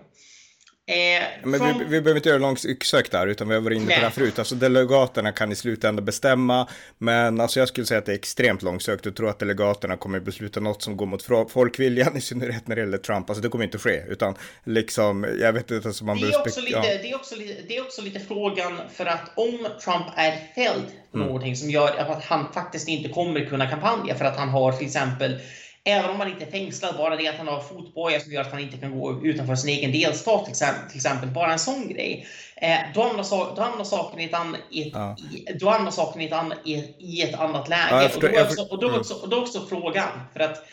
Eh, 0.87 1.27
men 1.43 1.59
från... 1.59 1.79
vi, 1.79 1.83
vi 1.83 2.01
behöver 2.01 2.15
inte 2.15 2.29
göra 2.29 2.39
långsökt 2.39 3.11
där, 3.11 3.27
utan 3.27 3.47
vi 3.47 3.53
har 3.53 3.61
varit 3.61 3.75
inne 3.75 3.85
på 3.85 3.99
det 3.99 4.05
här 4.05 4.09
förut. 4.09 4.39
Alltså 4.39 4.55
delegaterna 4.55 5.31
kan 5.31 5.51
i 5.51 5.55
slutändan 5.55 6.05
bestämma, 6.05 6.67
men 6.97 7.41
alltså 7.41 7.59
jag 7.59 7.67
skulle 7.67 7.87
säga 7.87 7.97
att 7.97 8.05
det 8.05 8.11
är 8.11 8.15
extremt 8.15 8.61
långsökt. 8.61 9.05
Jag 9.05 9.15
tror 9.15 9.29
att 9.29 9.39
delegaterna 9.39 9.97
kommer 9.97 10.19
besluta 10.19 10.59
något 10.59 10.81
som 10.81 10.97
går 10.97 11.05
mot 11.05 11.23
folkviljan, 11.51 12.17
i 12.17 12.21
synnerhet 12.21 12.67
när 12.67 12.75
det 12.75 12.81
gäller 12.81 12.97
Trump. 12.97 13.29
Alltså 13.29 13.41
det 13.41 13.49
kommer 13.49 13.63
inte 13.63 13.77
att 13.77 13.81
ske, 13.81 14.03
utan 14.07 14.35
liksom, 14.63 15.27
jag 15.39 15.53
vet 15.53 15.71
inte, 15.71 15.87
alltså 15.87 16.05
man 16.05 16.17
det 16.17 16.27
är, 16.27 16.39
också 16.39 16.61
lite, 16.61 16.71
ja. 16.71 16.81
det, 16.81 17.11
är 17.11 17.15
också 17.15 17.35
lite, 17.35 17.61
det 17.67 17.77
är 17.77 17.81
också 17.81 18.01
lite 18.01 18.19
frågan, 18.19 18.81
för 18.93 19.05
att 19.05 19.31
om 19.35 19.67
Trump 19.83 20.05
är 20.15 20.31
fälld 20.55 20.85
mm. 21.13 21.27
någonting 21.27 21.55
som 21.55 21.69
gör 21.69 21.95
att 21.97 22.23
han 22.23 22.53
faktiskt 22.53 22.87
inte 22.87 23.09
kommer 23.09 23.45
kunna 23.45 23.69
kampanja 23.69 24.15
för 24.15 24.25
att 24.25 24.37
han 24.37 24.49
har 24.49 24.71
till 24.71 24.87
exempel 24.87 25.39
Även 25.83 26.09
om 26.09 26.19
han 26.19 26.29
inte 26.29 26.45
är 26.45 26.51
fängslad, 26.51 26.97
bara 26.97 27.15
det 27.15 27.27
att 27.27 27.35
han 27.35 27.47
har 27.47 27.59
fotboja 27.59 28.19
som 28.19 28.31
gör 28.31 28.41
att 28.41 28.51
han 28.51 28.59
inte 28.59 28.77
kan 28.77 28.99
gå 28.99 29.25
utanför 29.25 29.55
sin 29.55 29.69
egen 29.69 29.91
delstat 29.91 30.45
till 30.89 30.97
exempel, 30.97 31.29
bara 31.29 31.51
en 31.51 31.59
sån 31.59 31.87
grej. 31.87 32.27
Eh, 32.55 32.77
då, 32.93 33.01
hamnar, 33.03 33.83
saken 33.83 34.19
i 34.19 34.25
ett, 34.25 34.33
an, 34.33 34.57
i 34.71 34.87
ett, 34.87 34.93
ja. 34.93 35.15
i, 35.33 35.53
då 35.53 35.69
hamnar 35.69 35.91
saken 35.91 36.21
i 36.21 36.25
ett, 36.25 36.33
an, 36.33 36.53
i, 36.65 36.73
i 36.99 37.21
ett 37.21 37.39
annat 37.39 37.69
läge. 37.69 38.03
Ja, 38.03 38.09
förstår, 38.09 38.29
och, 38.29 38.39
då 38.39 38.47
också, 38.47 38.63
och, 38.63 38.79
då 38.79 38.87
mm. 38.87 38.99
också, 38.99 39.13
och 39.13 39.29
då 39.29 39.41
också 39.41 39.65
frågan, 39.69 40.09
för 40.33 40.39
att 40.39 40.65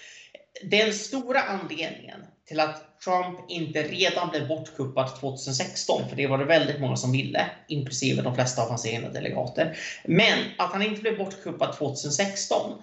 den 0.63 0.93
stora 0.93 1.41
anledningen 1.41 2.21
till 2.49 2.61
att 2.61 3.01
Trump 3.05 3.51
inte 3.51 3.83
redan 3.83 4.29
blev 4.31 4.49
bortkuppad 4.49 5.21
2016, 5.21 6.09
för 6.09 6.17
det 6.17 6.27
var 6.27 6.39
det 6.39 6.45
väldigt 6.45 6.81
många 6.81 6.97
som 6.97 7.13
ville, 7.13 7.51
inklusive 7.69 8.23
de 8.23 8.35
flesta 8.35 8.63
av 8.63 8.69
hans 8.69 8.87
egna 8.87 9.09
delegater. 9.09 9.77
Men 10.05 10.39
att 10.59 10.73
han 10.73 10.83
inte 10.83 11.01
blev 11.01 11.19
bortkuppad 11.19 11.77
2016 11.77 12.83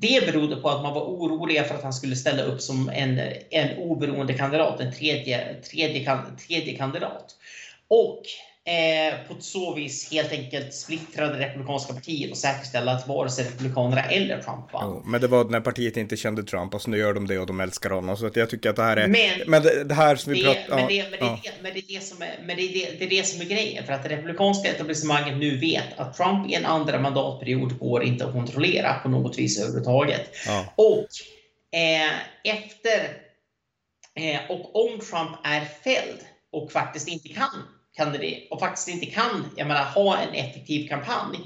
det 0.00 0.26
berodde 0.26 0.56
på 0.56 0.68
att 0.68 0.82
man 0.82 0.94
var 0.94 1.02
oroliga 1.02 1.64
för 1.64 1.74
att 1.74 1.82
han 1.82 1.92
skulle 1.92 2.16
ställa 2.16 2.42
upp 2.42 2.60
som 2.60 2.88
en, 2.88 3.20
en 3.50 3.78
oberoende 3.78 4.34
kandidat, 4.34 4.80
en 4.80 4.92
tredje, 4.92 5.54
tredje, 5.54 6.20
tredje 6.48 6.76
kandidat. 6.76 7.36
Och 7.88 8.22
eh, 8.66 9.28
på 9.28 9.42
så 9.42 9.74
vis 9.74 10.10
helt 10.10 10.32
enkelt 10.32 10.74
splittra 10.74 11.26
det 11.26 11.38
republikanska 11.38 11.92
partiet 11.92 12.30
och 12.30 12.36
säkerställa 12.36 12.92
att 12.92 13.08
vare 13.08 13.30
sig 13.30 13.44
republikanerna 13.44 14.02
eller 14.02 14.42
Trump 14.42 14.72
vann. 14.72 14.82
Jo, 14.84 15.02
men 15.04 15.20
det 15.20 15.26
var 15.26 15.44
när 15.44 15.60
partiet 15.60 15.96
inte 15.96 16.16
kände 16.16 16.42
Trump 16.42 16.74
och 16.74 16.82
så 16.82 16.90
nu 16.90 16.98
gör 16.98 17.14
de 17.14 17.26
det 17.26 17.38
och 17.38 17.46
de 17.46 17.60
älskar 17.60 17.90
honom. 17.90 18.16
Så 18.16 18.26
att 18.26 18.36
jag 18.36 18.50
tycker 18.50 18.70
att 18.70 18.76
det 18.76 18.82
här 18.82 18.96
är... 18.96 19.08
Men, 19.46 19.90
här 19.90 20.16
som 20.16 20.32
vi 20.32 20.44
pratar 20.44 20.82
om... 20.82 20.88
Det 20.88 21.00
är 23.04 23.08
det 23.08 23.26
som 23.26 23.40
är 23.40 23.44
grejen. 23.44 23.86
För 23.86 23.92
att 23.92 24.02
det 24.02 24.08
republikanska 24.08 24.68
etablissemanget 24.68 25.36
nu 25.36 25.58
vet 25.58 25.98
att 25.98 26.16
Trump 26.16 26.50
i 26.50 26.54
en 26.54 26.66
andra 26.66 27.00
mandatperiod 27.00 27.78
går 27.78 28.02
inte 28.02 28.24
att 28.24 28.32
kontrollera 28.32 28.94
på 28.94 29.08
något 29.08 29.38
vis 29.38 29.58
överhuvudtaget. 29.58 30.30
Ja. 30.46 30.66
Och 30.76 31.08
eh, 31.78 32.12
efter 32.44 33.16
eh, 34.14 34.50
och 34.50 34.84
om 34.84 35.00
Trump 35.00 35.38
är 35.44 35.60
fälld 35.60 36.20
och 36.52 36.72
faktiskt 36.72 37.08
inte 37.08 37.28
kan 37.28 37.62
kandidat 37.96 38.42
och 38.50 38.60
faktiskt 38.60 38.88
inte 38.88 39.06
kan 39.06 39.50
jag 39.56 39.66
menar, 39.66 39.84
ha 39.84 40.18
en 40.18 40.34
effektiv 40.34 40.88
kampanj. 40.88 41.40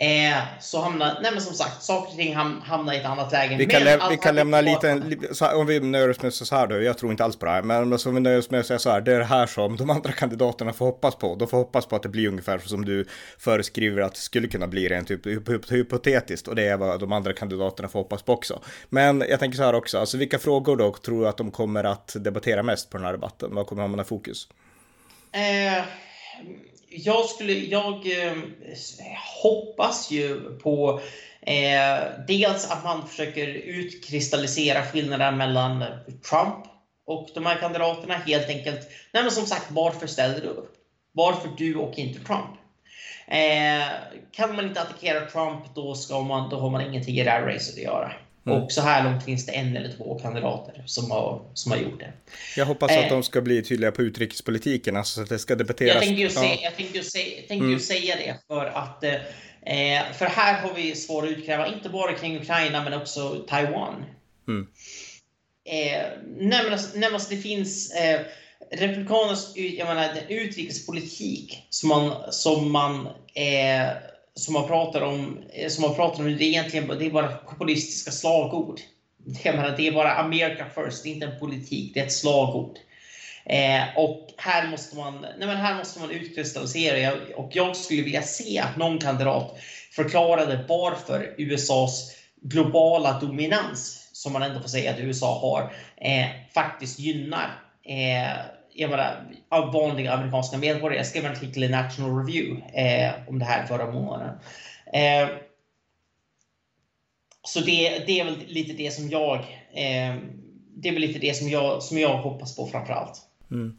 Eh, 0.00 0.42
så 0.60 0.80
hamnar, 0.80 1.18
nej 1.22 1.32
men 1.32 1.40
som 1.40 1.54
sagt, 1.54 1.82
saker 1.82 2.10
och 2.10 2.16
ting 2.16 2.34
hamnar 2.64 2.92
i 2.92 2.96
ett 2.96 3.04
annat 3.04 3.32
läge. 3.32 3.56
Vi 3.56 3.66
kan, 3.66 3.84
lä 3.84 4.00
vi 4.10 4.16
kan 4.16 4.34
lämna 4.34 4.60
lite, 4.60 5.02
om 5.54 5.66
vi 5.66 5.80
nöjer 5.80 6.10
oss 6.10 6.22
med 6.22 6.34
så 6.34 6.56
här 6.56 6.66
då, 6.66 6.82
jag 6.82 6.98
tror 6.98 7.10
inte 7.10 7.24
alls 7.24 7.36
på 7.36 7.46
det 7.46 7.52
här, 7.52 7.62
men 7.62 7.92
om 7.92 8.14
vi 8.14 8.20
nöjer 8.20 8.38
oss 8.38 8.50
med 8.50 8.60
att 8.60 8.66
säga 8.66 8.78
så 8.78 8.90
här, 8.90 9.00
det 9.00 9.14
är 9.14 9.18
det 9.18 9.24
här 9.24 9.46
som 9.46 9.76
de 9.76 9.90
andra 9.90 10.12
kandidaterna 10.12 10.72
får 10.72 10.86
hoppas 10.86 11.14
på. 11.16 11.34
De 11.34 11.48
får 11.48 11.56
hoppas 11.56 11.86
på 11.86 11.96
att 11.96 12.02
det 12.02 12.08
blir 12.08 12.28
ungefär 12.28 12.58
som 12.58 12.84
du 12.84 13.04
föreskriver 13.38 14.02
att 14.02 14.14
det 14.14 14.20
skulle 14.20 14.48
kunna 14.48 14.66
bli 14.66 14.88
rent 14.88 15.08
typ, 15.08 15.26
hypotetiskt 15.70 16.48
och 16.48 16.54
det 16.54 16.68
är 16.68 16.76
vad 16.76 17.00
de 17.00 17.12
andra 17.12 17.32
kandidaterna 17.32 17.88
får 17.88 17.98
hoppas 17.98 18.22
på 18.22 18.32
också. 18.32 18.62
Men 18.88 19.24
jag 19.28 19.40
tänker 19.40 19.56
så 19.56 19.62
här 19.64 19.74
också, 19.74 19.98
alltså 19.98 20.16
vilka 20.16 20.38
frågor 20.38 20.76
då 20.76 20.92
tror 20.92 21.22
du 21.22 21.28
att 21.28 21.36
de 21.36 21.50
kommer 21.50 21.84
att 21.84 22.16
debattera 22.18 22.62
mest 22.62 22.90
på 22.90 22.96
den 22.96 23.06
här 23.06 23.12
debatten? 23.12 23.54
Vad 23.54 23.66
kommer 23.66 23.82
hamna 23.82 24.04
fokus? 24.04 24.48
Eh, 25.32 25.84
jag, 26.90 27.24
skulle, 27.24 27.52
jag 27.52 27.94
eh, 27.94 28.36
hoppas 29.42 30.10
ju 30.10 30.58
på 30.58 31.00
eh, 31.40 31.98
dels 32.28 32.70
att 32.70 32.84
man 32.84 33.08
försöker 33.08 33.46
utkristallisera 33.46 34.82
skillnaden 34.82 35.36
mellan 35.36 35.84
Trump 36.30 36.66
och 37.06 37.28
de 37.34 37.46
här 37.46 37.60
kandidaterna. 37.60 38.14
Helt 38.14 38.48
enkelt, 38.48 38.88
nej 39.12 39.22
men 39.22 39.32
som 39.32 39.46
sagt, 39.46 39.66
varför 39.70 40.06
ställer 40.06 40.40
du 40.40 40.48
upp? 40.48 40.74
Varför 41.12 41.48
du 41.58 41.76
och 41.76 41.98
inte 41.98 42.24
Trump? 42.24 42.58
Eh, 43.28 43.88
kan 44.32 44.56
man 44.56 44.64
inte 44.64 44.80
attackera 44.80 45.20
Trump, 45.20 45.74
då, 45.74 45.94
ska 45.94 46.20
man, 46.20 46.50
då 46.50 46.60
har 46.60 46.70
man 46.70 46.80
ingenting 46.80 47.18
i 47.18 47.24
det 47.24 47.30
här 47.30 47.42
racet 47.42 47.74
att 47.74 47.82
göra. 47.82 48.12
Mm. 48.50 48.62
Och 48.62 48.72
så 48.72 48.80
här 48.80 49.04
långt 49.04 49.24
finns 49.24 49.46
det 49.46 49.52
en 49.52 49.76
eller 49.76 49.92
två 49.92 50.18
kandidater 50.18 50.82
som 50.86 51.10
har, 51.10 51.42
som 51.54 51.72
har 51.72 51.78
gjort 51.78 52.00
det. 52.00 52.12
Jag 52.56 52.66
hoppas 52.66 52.90
att 52.90 53.04
eh, 53.04 53.08
de 53.08 53.22
ska 53.22 53.40
bli 53.40 53.62
tydliga 53.62 53.92
på 53.92 54.02
utrikespolitiken, 54.02 54.96
alltså 54.96 55.14
så 55.14 55.22
att 55.22 55.28
det 55.28 55.38
ska 55.38 55.54
debatteras. 55.54 55.94
Jag 55.94 56.02
tänkte 56.02 56.20
ju, 56.20 56.28
ja. 56.28 56.40
se, 56.40 56.62
jag 56.62 56.76
tänkte 56.76 56.98
ju, 56.98 57.04
se, 57.04 57.20
tänkte 57.20 57.54
mm. 57.54 57.70
ju 57.70 57.80
säga 57.80 58.16
det 58.16 58.36
för 58.46 58.66
att 58.66 59.04
eh, 59.04 60.12
för 60.14 60.26
här 60.26 60.62
har 60.62 60.74
vi 60.74 60.94
svårt 60.94 61.24
att 61.24 61.30
utkräva, 61.30 61.66
inte 61.66 61.88
bara 61.88 62.12
kring 62.12 62.36
Ukraina 62.36 62.84
men 62.84 62.94
också 62.94 63.44
Taiwan. 63.48 64.04
Mm. 64.48 64.66
Eh, 65.70 66.02
nej, 66.38 66.64
men 66.64 66.72
alltså, 66.72 66.98
nej, 66.98 67.14
alltså 67.14 67.34
det 67.34 67.40
finns 67.40 67.92
eh, 67.92 68.20
Republikanernas 68.70 69.52
jag 69.56 69.88
menar, 69.88 70.14
utrikespolitik 70.28 71.66
som 71.70 71.88
man, 71.88 72.32
som 72.32 72.72
man 72.72 73.06
eh, 73.34 73.88
som 74.38 74.54
man 74.54 74.66
pratar 74.66 75.00
om, 75.00 75.42
eh, 75.52 75.68
som 75.68 75.82
man 75.82 75.94
pratar 75.94 76.24
om 76.24 76.36
det 76.36 76.44
är 76.44 76.48
egentligen 76.48 76.88
det 76.88 77.06
är 77.06 77.10
bara 77.10 77.28
populistiska 77.28 78.10
slagord. 78.10 78.80
Det, 79.42 79.52
menar, 79.52 79.74
det 79.76 79.86
är 79.86 79.92
bara 79.92 80.14
America 80.14 80.66
first, 80.74 81.02
det 81.02 81.08
är 81.08 81.14
inte 81.14 81.26
en 81.26 81.38
politik, 81.38 81.94
det 81.94 82.00
är 82.00 82.04
ett 82.04 82.12
slagord. 82.12 82.78
Eh, 83.44 83.82
och 83.96 84.28
här 84.36 84.70
måste 84.70 84.96
man, 84.96 85.20
nej 85.20 85.46
men 85.48 85.56
här 85.56 85.78
måste 85.78 86.00
man 86.00 86.10
utkristallisera 86.10 87.14
och 87.36 87.50
jag 87.52 87.76
skulle 87.76 88.02
vilja 88.02 88.22
se 88.22 88.58
att 88.58 88.76
någon 88.76 88.98
kandidat 88.98 89.58
förklarade 89.92 90.64
varför 90.68 91.34
USAs 91.38 92.12
globala 92.42 93.20
dominans, 93.20 94.08
som 94.12 94.32
man 94.32 94.42
ändå 94.42 94.60
får 94.60 94.68
säga 94.68 94.92
att 94.92 94.98
USA 94.98 95.38
har, 95.40 95.72
eh, 95.96 96.26
faktiskt 96.54 96.98
gynnar 96.98 97.62
eh, 97.84 98.57
jag 98.78 98.90
menar, 98.90 99.34
av 99.48 99.72
vanliga 99.72 100.12
amerikanska 100.12 100.58
medborgare. 100.58 100.96
Jag 100.96 101.06
skrev 101.06 101.24
en 101.24 101.32
artikel 101.32 101.64
i 101.64 101.68
National 101.68 102.18
Review 102.18 102.62
eh, 102.82 103.12
om 103.28 103.38
det 103.38 103.44
här 103.44 103.66
förra 103.66 103.92
månaden. 103.92 104.38
Eh, 104.92 105.28
så 107.42 107.60
det, 107.60 107.98
det, 108.06 108.20
är 108.20 108.24
väl 108.24 108.38
lite 108.46 108.72
det 108.72 108.90
som 108.90 109.08
jag 109.08 109.36
eh, 109.72 110.16
det 110.76 110.88
är 110.88 110.92
väl 110.92 111.00
lite 111.00 111.18
det 111.18 111.36
som 111.36 111.48
jag, 111.48 111.82
som 111.82 111.98
jag 111.98 112.18
hoppas 112.18 112.56
på 112.56 112.66
framför 112.66 112.92
allt. 112.92 113.20
Mm. 113.50 113.78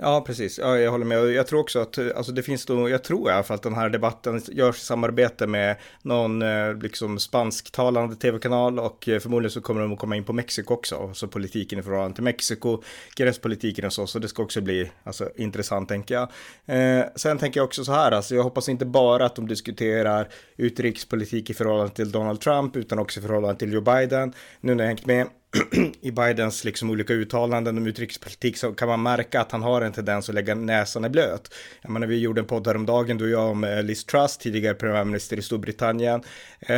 Ja, 0.00 0.20
precis. 0.26 0.58
Ja, 0.58 0.78
jag 0.78 0.90
håller 0.90 1.04
med. 1.04 1.18
Jag 1.18 1.46
tror 1.46 1.60
också 1.60 1.78
att, 1.78 1.98
eh, 1.98 2.06
alltså 2.16 2.32
det 2.32 2.42
finns 2.42 2.66
då, 2.66 2.88
jag 2.88 3.04
tror 3.04 3.30
i 3.30 3.32
alla 3.32 3.42
fall 3.42 3.54
att 3.54 3.62
den 3.62 3.74
här 3.74 3.88
debatten 3.88 4.42
görs 4.48 4.76
i 4.76 4.84
samarbete 4.84 5.46
med 5.46 5.76
någon 6.02 6.42
eh, 6.42 6.74
liksom 6.74 7.18
spansktalande 7.18 8.16
tv-kanal 8.16 8.78
och 8.78 9.08
eh, 9.08 9.18
förmodligen 9.18 9.50
så 9.50 9.60
kommer 9.60 9.80
de 9.80 9.92
att 9.92 9.98
komma 9.98 10.16
in 10.16 10.24
på 10.24 10.32
Mexiko 10.32 10.74
också, 10.74 11.10
så 11.14 11.28
politiken 11.28 11.78
i 11.78 11.82
förhållande 11.82 12.14
till 12.14 12.24
Mexiko, 12.24 12.82
gränspolitiken 13.16 13.84
och 13.84 13.92
så, 13.92 14.06
så 14.06 14.18
det 14.18 14.28
ska 14.28 14.42
också 14.42 14.60
bli 14.60 14.90
alltså, 15.04 15.30
intressant 15.36 15.88
tänker 15.88 16.14
jag. 16.14 16.28
Eh, 16.66 17.04
sen 17.14 17.38
tänker 17.38 17.60
jag 17.60 17.64
också 17.64 17.84
så 17.84 17.92
här, 17.92 18.12
alltså 18.12 18.34
jag 18.34 18.42
hoppas 18.42 18.68
inte 18.68 18.86
bara 18.86 19.26
att 19.26 19.36
de 19.36 19.48
diskuterar 19.48 20.28
utrikespolitik 20.56 21.50
i 21.50 21.54
förhållande 21.54 21.94
till 21.94 22.12
Donald 22.12 22.40
Trump, 22.40 22.76
utan 22.76 22.98
också 22.98 23.20
i 23.20 23.22
förhållande 23.22 23.58
till 23.58 23.72
Joe 23.72 23.80
Biden. 23.80 24.32
Nu 24.60 24.74
när 24.74 24.84
jag 24.84 24.88
hängt 24.88 25.06
med 25.06 25.26
i 26.00 26.10
Bidens 26.10 26.64
liksom 26.64 26.90
olika 26.90 27.12
uttalanden 27.12 27.78
om 27.78 27.86
utrikespolitik 27.86 28.56
så 28.56 28.72
kan 28.72 28.88
man 28.88 29.02
märka 29.02 29.40
att 29.40 29.52
han 29.52 29.62
har 29.62 29.82
en 29.82 29.92
tendens 29.92 30.28
att 30.28 30.34
lägga 30.34 30.54
näsan 30.54 31.04
i 31.04 31.08
blöt. 31.08 31.54
Jag 31.82 31.90
menar, 31.90 32.06
vi 32.06 32.18
gjorde 32.18 32.40
en 32.40 32.46
podd 32.46 32.66
häromdagen, 32.66 33.18
du 33.18 33.24
och 33.24 33.30
jag, 33.30 33.50
om 33.50 33.64
eh, 33.64 33.82
Liz 33.82 34.04
Truss, 34.04 34.38
tidigare 34.38 34.74
premiärminister 34.74 35.36
i 35.36 35.42
Storbritannien. 35.42 36.22
Eh, 36.60 36.76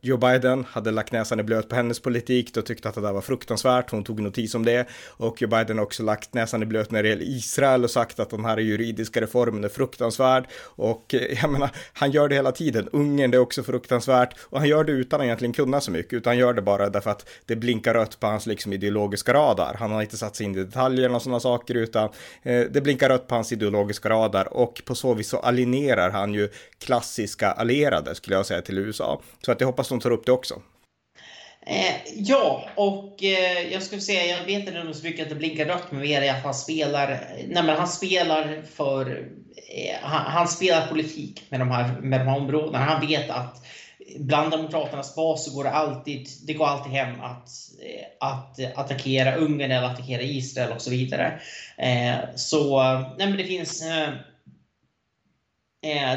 Joe 0.00 0.16
Biden 0.16 0.64
hade 0.70 0.90
lagt 0.90 1.12
näsan 1.12 1.40
i 1.40 1.42
blöt 1.42 1.68
på 1.68 1.74
hennes 1.74 2.00
politik 2.00 2.54
då 2.54 2.62
tyckte 2.62 2.88
att 2.88 2.94
det 2.94 3.00
där 3.00 3.12
var 3.12 3.20
fruktansvärt. 3.20 3.90
Hon 3.90 4.04
tog 4.04 4.20
notis 4.20 4.54
om 4.54 4.64
det. 4.64 4.88
Och 5.08 5.42
Joe 5.42 5.48
Biden 5.48 5.78
har 5.78 5.84
också 5.84 6.02
lagt 6.02 6.34
näsan 6.34 6.62
i 6.62 6.66
blöt 6.66 6.90
när 6.90 7.02
det 7.02 7.08
gäller 7.08 7.28
Israel 7.28 7.84
och 7.84 7.90
sagt 7.90 8.20
att 8.20 8.30
den 8.30 8.44
här 8.44 8.58
juridiska 8.58 9.20
reformen 9.20 9.64
är 9.64 9.68
fruktansvärd. 9.68 10.44
Och 10.62 11.14
eh, 11.14 11.38
jag 11.42 11.50
menar, 11.50 11.70
han 11.92 12.10
gör 12.10 12.28
det 12.28 12.34
hela 12.34 12.52
tiden. 12.52 12.88
Ungern, 12.92 13.30
det 13.30 13.36
är 13.36 13.40
också 13.40 13.62
fruktansvärt. 13.62 14.34
Och 14.40 14.58
han 14.58 14.68
gör 14.68 14.84
det 14.84 14.92
utan 14.92 15.20
att 15.20 15.24
egentligen 15.24 15.52
kunna 15.52 15.80
så 15.80 15.90
mycket, 15.90 16.12
utan 16.12 16.30
han 16.30 16.38
gör 16.38 16.52
det 16.52 16.62
bara 16.62 16.90
därför 16.90 17.10
att 17.10 17.28
det 17.46 17.56
blinkar 17.56 17.94
rött 17.94 18.09
rött 18.10 18.20
på 18.20 18.26
hans 18.26 18.46
liksom 18.46 18.72
ideologiska 18.72 19.32
radar. 19.32 19.76
Han 19.78 19.92
har 19.92 20.02
inte 20.02 20.16
satt 20.16 20.36
sig 20.36 20.46
in 20.46 20.54
i 20.54 20.64
detaljerna 20.64 21.16
och 21.16 21.22
sådana 21.22 21.40
saker 21.40 21.74
utan 21.74 22.10
eh, 22.42 22.60
det 22.70 22.82
blinkar 22.82 23.08
rött 23.08 23.26
på 23.26 23.34
hans 23.34 23.52
ideologiska 23.52 24.08
radar 24.08 24.52
och 24.52 24.82
på 24.84 24.94
så 24.94 25.14
vis 25.14 25.28
så 25.28 25.38
alienerar 25.38 26.10
han 26.10 26.34
ju 26.34 26.48
klassiska 26.78 27.52
allierade 27.52 28.14
skulle 28.14 28.36
jag 28.36 28.46
säga 28.46 28.62
till 28.62 28.78
USA. 28.78 29.20
Så 29.44 29.52
att 29.52 29.60
jag 29.60 29.66
hoppas 29.66 29.88
de 29.88 30.00
tar 30.00 30.10
upp 30.10 30.26
det 30.26 30.32
också. 30.32 30.54
Eh, 31.66 31.94
ja, 32.14 32.64
och 32.76 33.22
eh, 33.22 33.72
jag 33.72 33.82
skulle 33.82 34.00
säga, 34.00 34.38
jag 34.38 34.44
vet 34.44 34.68
inte 34.68 34.94
så 34.94 35.06
mycket 35.06 35.22
att 35.22 35.28
det 35.28 35.34
blinkar 35.34 35.66
rött 35.66 35.92
med 35.92 36.00
mer 36.00 36.30
att 36.30 36.44
han 36.44 36.54
spelar, 36.54 37.08
nej 37.48 37.62
men 37.62 37.76
han 37.76 37.88
spelar 37.88 38.62
för, 38.74 39.10
eh, 39.76 39.96
han, 40.02 40.32
han, 40.32 40.48
spelar 40.48 40.86
politik 40.86 41.42
med 41.50 41.60
de 41.60 41.70
här, 41.70 42.00
med 42.00 42.20
de 42.20 42.24
här 42.24 42.36
områdena. 42.36 42.78
Han 42.78 43.06
vet 43.06 43.30
att 43.30 43.56
bland 44.18 44.50
Demokraternas 44.50 45.14
bas 45.14 45.44
så 45.44 45.54
går 45.54 45.64
det 45.64 45.70
alltid, 45.70 46.28
det 46.46 46.54
går 46.54 46.66
alltid 46.66 46.92
hem 46.92 47.20
att, 47.20 47.48
eh, 47.82 48.28
att 48.28 48.60
attackera 48.74 49.36
Ungern 49.36 49.70
eller 49.70 49.86
attackera 49.86 50.22
Israel 50.22 50.72
och 50.72 50.82
så 50.82 50.90
vidare. 50.90 51.40
Eh, 51.76 52.14
så 52.36 52.82
nej 53.18 53.28
men 53.28 53.36
det 53.36 53.44
finns 53.44 53.82
eh, 53.82 54.08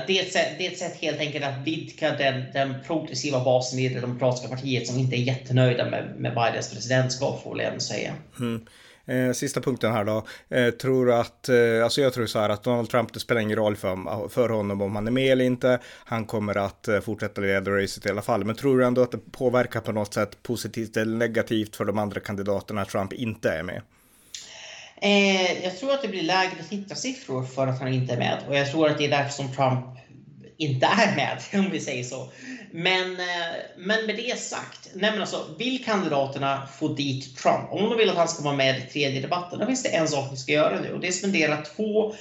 det 0.08 0.20
är, 0.20 0.22
ett 0.22 0.34
sätt, 0.34 0.56
det 0.58 0.68
är 0.68 0.72
ett 0.72 0.78
sätt 0.78 0.98
helt 1.02 1.20
enkelt 1.20 1.46
att 1.46 1.68
vidga 1.68 2.18
den, 2.18 2.44
den 2.54 2.76
progressiva 2.88 3.44
basen 3.44 3.80
i 3.80 3.90
det 3.90 4.00
demokratiska 4.00 4.48
partiet 4.48 4.88
som 4.88 5.00
inte 5.00 5.16
är 5.16 5.22
jättenöjda 5.22 5.90
med, 5.90 6.16
med 6.18 6.32
Bidens 6.32 6.74
presidentskap 6.74 7.44
får 7.44 7.62
jag 7.62 7.82
säga. 7.82 8.14
Mm. 8.40 8.66
Eh, 9.06 9.32
sista 9.32 9.62
punkten 9.62 9.92
här 9.92 10.04
då. 10.04 10.26
Eh, 10.50 10.70
tror 10.70 11.12
att, 11.12 11.50
eh, 11.50 11.84
alltså 11.84 12.02
jag 12.02 12.14
tror 12.14 12.26
så 12.26 12.40
här 12.40 12.50
att 12.50 12.64
Donald 12.64 12.90
Trump, 12.90 13.14
det 13.14 13.20
spelar 13.20 13.42
ingen 13.42 13.58
roll 13.58 13.76
för, 13.76 14.30
för 14.30 14.50
honom 14.50 14.82
om 14.82 14.96
han 14.96 15.08
är 15.08 15.12
med 15.12 15.32
eller 15.32 15.46
inte. 15.46 15.80
Han 15.86 16.26
kommer 16.26 16.58
att 16.58 16.88
eh, 16.88 17.00
fortsätta 17.00 17.42
leda 17.42 17.72
racet 17.72 18.06
i 18.06 18.10
alla 18.10 18.22
fall. 18.22 18.46
Men 18.46 18.56
tror 18.56 18.80
du 18.80 18.86
ändå 18.86 19.02
att 19.02 19.12
det 19.12 19.32
påverkar 19.32 19.80
på 19.82 19.92
något 19.92 20.14
sätt 20.14 20.44
positivt 20.44 20.98
eller 20.98 21.18
negativt 21.18 21.76
för 21.76 21.86
de 21.86 21.98
andra 21.98 22.20
kandidaterna 22.20 22.82
att 22.82 22.90
Trump 22.90 23.14
inte 23.14 23.50
är 23.50 23.64
med? 23.64 23.82
Eh, 25.02 25.64
jag 25.64 25.78
tror 25.80 25.92
att 25.92 26.02
det 26.02 26.08
blir 26.08 26.24
lägre 26.24 26.64
tittarsiffror 26.70 27.44
för 27.46 27.68
att 27.68 27.80
han 27.80 27.94
inte 27.94 28.14
är 28.14 28.18
med. 28.18 28.40
Och 28.48 28.56
jag 28.56 28.72
tror 28.72 28.90
att 28.90 28.98
det 28.98 29.06
är 29.06 29.10
därför 29.10 29.32
som 29.32 29.52
Trump 29.52 29.86
inte 30.58 30.86
är 30.86 31.16
med, 31.16 31.40
om 31.66 31.72
vi 31.72 31.80
säger 31.80 32.04
så. 32.04 32.32
Men, 32.72 33.20
eh, 33.20 33.54
men 33.78 34.06
med 34.06 34.16
det 34.16 34.40
sagt, 34.40 34.90
nej 34.96 35.12
men 35.12 35.22
alltså, 35.22 35.56
vill 35.60 35.86
kandidaterna 35.86 36.68
få 36.80 36.88
dit 36.88 37.38
Trump, 37.38 37.72
om 37.72 37.90
de 37.90 37.98
vill 37.98 38.10
att 38.10 38.16
han 38.16 38.28
ska 38.28 38.44
vara 38.44 38.56
med 38.56 38.78
i 38.78 38.82
tredje 38.82 39.22
debatten, 39.22 39.60
då 39.60 39.66
finns 39.66 39.84
det 39.84 39.90
en 39.90 40.08
sak 40.08 40.32
vi 40.32 40.38
ska 40.38 40.52
göra 40.52 40.80
nu 40.80 40.92
och 40.92 41.00
det 41.00 41.08
är 41.08 41.10
att 41.10 41.16
spendera 41.16 41.58
två 41.58 42.14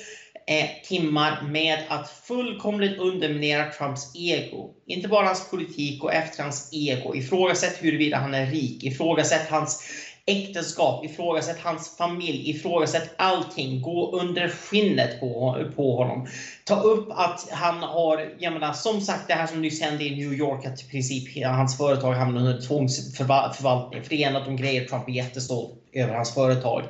eh, 0.46 0.66
timmar 0.84 1.42
med 1.42 1.78
att 1.88 2.10
fullkomligt 2.10 2.98
underminera 2.98 3.72
Trumps 3.72 4.10
ego. 4.14 4.70
Inte 4.86 5.08
bara 5.08 5.26
hans 5.26 5.50
politik 5.50 6.04
och 6.04 6.12
efter 6.12 6.42
hans 6.42 6.68
ego. 6.72 7.14
Ifrågasätt 7.14 7.82
huruvida 7.82 8.16
han 8.16 8.34
är 8.34 8.46
rik, 8.46 8.84
ifrågasätt 8.84 9.48
hans 9.48 9.82
äktenskap, 10.26 11.04
ifrågasätt 11.04 11.58
hans 11.58 11.96
familj, 11.96 12.50
ifrågasätt 12.50 13.14
allting. 13.18 13.82
Gå 13.82 14.20
under 14.20 14.48
skinnet 14.48 15.20
på, 15.20 15.64
på 15.76 15.96
honom. 15.96 16.26
Ta 16.64 16.80
upp 16.80 17.06
att 17.10 17.48
han 17.50 17.82
har, 17.82 18.34
jag 18.38 18.52
menar, 18.52 18.72
som 18.72 19.00
sagt 19.00 19.28
det 19.28 19.34
här 19.34 19.46
som 19.46 19.62
nyss 19.62 19.80
hände 19.80 20.04
i 20.04 20.16
New 20.16 20.32
York, 20.32 20.66
att 20.66 20.82
i 20.82 20.88
princip 20.88 21.44
hans 21.44 21.76
företag 21.76 22.12
hamnade 22.12 22.50
under 22.50 22.66
tvångsförvaltning. 22.66 24.02
För 24.02 24.10
det 24.10 24.24
är 24.24 24.28
en 24.28 24.36
av 24.36 24.44
de 24.44 24.56
grejer 24.56 24.84
Trump 24.84 25.08
är 25.08 25.12
jättestolt 25.12 25.72
över 25.92 26.14
hans 26.14 26.34
företag. 26.34 26.82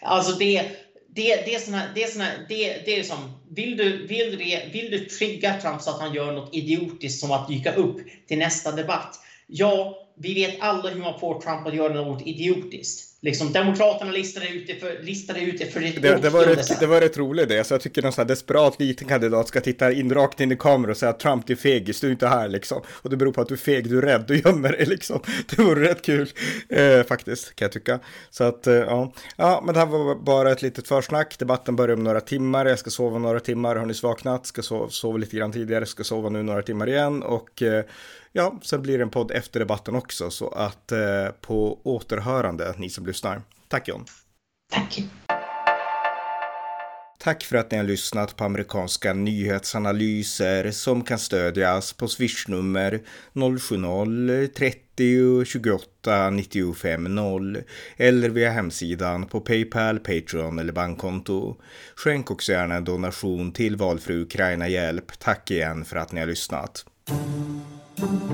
Alltså 0.00 0.32
det 0.32 0.70
det, 1.14 1.36
det, 1.44 1.54
är 1.54 1.58
såna, 1.58 1.82
det, 1.94 2.02
är 2.02 2.06
såna, 2.06 2.28
det, 2.48 2.82
det 2.84 2.98
är 2.98 3.02
som, 3.02 3.40
vill 3.50 3.76
du, 3.76 4.06
vill, 4.06 4.38
du, 4.38 4.70
vill 4.72 4.90
du 4.90 4.98
trigga 4.98 5.54
Trump 5.54 5.82
så 5.82 5.90
att 5.90 6.00
han 6.00 6.14
gör 6.14 6.32
något 6.32 6.54
idiotiskt 6.54 7.20
som 7.20 7.30
att 7.30 7.48
dyka 7.48 7.74
upp 7.74 7.96
till 8.28 8.38
nästa 8.38 8.72
debatt? 8.72 9.20
Ja, 9.46 9.99
vi 10.22 10.34
vet 10.34 10.56
alla 10.60 10.88
hur 10.88 11.00
man 11.00 11.20
får 11.20 11.40
Trump 11.40 11.66
att 11.66 11.74
göra 11.74 11.94
något 11.94 12.26
idiotiskt. 12.26 13.06
Liksom, 13.22 13.52
Demokraterna 13.52 14.10
listade 14.10 14.48
ut 14.48 14.66
det 14.66 14.74
för, 14.74 15.02
listade 15.02 15.40
ut 15.40 15.58
det 15.58 15.66
för 15.66 15.80
det, 15.80 15.90
det, 15.90 16.16
det, 16.16 16.30
var 16.30 16.44
rätt, 16.44 16.80
det 16.80 16.86
var 16.86 17.00
rätt 17.00 17.18
roligt 17.18 17.48
det. 17.48 17.64
Så 17.64 17.74
jag 17.74 17.80
tycker 17.80 18.02
någon 18.02 18.12
sån 18.12 18.22
här 18.22 18.28
desperat 18.28 18.80
liten 18.80 19.08
kandidat 19.08 19.48
ska 19.48 19.60
titta 19.60 19.92
in 19.92 20.14
rakt 20.14 20.40
in 20.40 20.52
i 20.52 20.56
kameran 20.56 20.90
och 20.90 20.96
säga 20.96 21.10
att 21.10 21.20
Trump 21.20 21.50
är 21.50 21.54
fegis, 21.54 22.00
du 22.00 22.06
är 22.06 22.10
inte 22.10 22.26
här 22.26 22.48
liksom. 22.48 22.82
Och 22.88 23.10
det 23.10 23.16
beror 23.16 23.32
på 23.32 23.40
att 23.40 23.48
du 23.48 23.54
är 23.54 23.58
feg, 23.58 23.90
du 23.90 23.98
är 23.98 24.02
rädd, 24.02 24.24
du 24.28 24.38
gömmer 24.38 24.72
dig 24.72 24.86
liksom. 24.86 25.20
Det 25.56 25.62
vore 25.62 25.88
rätt 25.90 26.02
kul 26.02 26.28
eh, 26.68 27.02
faktiskt, 27.02 27.54
kan 27.54 27.66
jag 27.66 27.72
tycka. 27.72 27.98
Så 28.30 28.44
att, 28.44 28.66
eh, 28.66 28.74
ja. 28.74 29.12
Ja, 29.36 29.62
men 29.64 29.74
det 29.74 29.80
här 29.80 29.86
var 29.86 30.14
bara 30.14 30.52
ett 30.52 30.62
litet 30.62 30.88
försnack. 30.88 31.38
Debatten 31.38 31.76
börjar 31.76 31.96
om 31.96 32.04
några 32.04 32.20
timmar. 32.20 32.66
Jag 32.66 32.78
ska 32.78 32.90
sova 32.90 33.18
några 33.18 33.40
timmar. 33.40 33.76
Har 33.76 33.86
ni 33.86 33.94
vaknat? 34.02 34.46
Ska 34.46 34.62
sova, 34.62 34.88
sova 34.88 35.18
lite 35.18 35.36
grann 35.36 35.52
tidigare. 35.52 35.86
Ska 35.86 36.04
sova 36.04 36.28
nu 36.28 36.42
några 36.42 36.62
timmar 36.62 36.88
igen. 36.88 37.22
Och 37.22 37.62
eh, 37.62 37.84
Ja, 38.32 38.58
sen 38.62 38.82
blir 38.82 38.98
det 38.98 39.04
en 39.04 39.10
podd 39.10 39.30
efter 39.30 39.60
debatten 39.60 39.94
också, 39.94 40.30
så 40.30 40.48
att 40.48 40.92
eh, 40.92 41.28
på 41.40 41.80
återhörande, 41.82 42.74
ni 42.78 42.90
som 42.90 43.06
lyssnar. 43.06 43.42
Tack 43.68 43.88
John. 43.88 44.04
Tack. 44.72 45.02
Tack 47.22 47.44
för 47.44 47.56
att 47.56 47.70
ni 47.70 47.76
har 47.76 47.84
lyssnat 47.84 48.36
på 48.36 48.44
amerikanska 48.44 49.12
nyhetsanalyser 49.12 50.70
som 50.70 51.04
kan 51.04 51.18
stödjas 51.18 51.92
på 51.92 52.08
swishnummer 52.08 53.00
070-30 53.32 55.44
28 55.44 56.30
95 56.30 57.14
0 57.14 57.58
eller 57.96 58.28
via 58.28 58.50
hemsidan 58.50 59.26
på 59.26 59.40
Paypal, 59.40 59.98
Patreon 59.98 60.58
eller 60.58 60.72
bankkonto. 60.72 61.56
Skänk 61.94 62.30
också 62.30 62.52
gärna 62.52 62.74
en 62.74 62.84
donation 62.84 63.52
till 63.52 63.76
valfri 63.76 64.22
Ukraina 64.22 64.68
Hjälp. 64.68 65.18
Tack 65.18 65.50
igen 65.50 65.84
för 65.84 65.96
att 65.96 66.12
ni 66.12 66.20
har 66.20 66.26
lyssnat. 66.26 66.84
Thank 68.00 68.30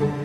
you. 0.00 0.19